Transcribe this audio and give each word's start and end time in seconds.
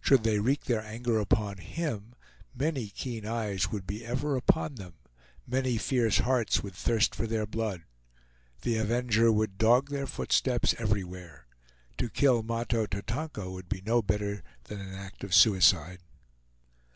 Should 0.00 0.24
they 0.24 0.40
wreak 0.40 0.64
their 0.64 0.82
anger 0.84 1.20
upon 1.20 1.58
him, 1.58 2.16
many 2.52 2.88
keen 2.88 3.24
eyes 3.24 3.70
would 3.70 3.86
be 3.86 4.04
ever 4.04 4.34
upon 4.36 4.74
them, 4.74 4.94
many 5.46 5.78
fierce 5.78 6.18
hearts 6.18 6.64
would 6.64 6.74
thirst 6.74 7.14
for 7.14 7.28
their 7.28 7.46
blood. 7.46 7.84
The 8.62 8.76
avenger 8.78 9.30
would 9.30 9.56
dog 9.56 9.90
their 9.90 10.08
footsteps 10.08 10.74
everywhere. 10.78 11.46
To 11.98 12.10
kill 12.10 12.42
Mahto 12.42 12.86
Tatonka 12.88 13.48
would 13.52 13.68
be 13.68 13.80
no 13.80 14.02
better 14.02 14.42
than 14.64 14.80
an 14.80 14.94
act 14.94 15.22
of 15.22 15.32
suicide. 15.32 16.00